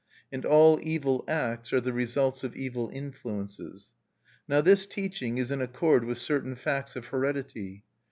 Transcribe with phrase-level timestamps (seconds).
[0.31, 3.91] And all evil acts are the results of evil influences.
[4.47, 7.83] Now this teaching is in accord with certain facts of heredity.